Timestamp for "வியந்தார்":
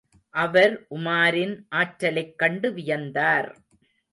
2.71-3.49